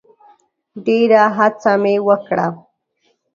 ډېره 0.85 1.21
هڅه 1.37 1.73
مي 1.81 1.95
وکړه. 2.07 2.47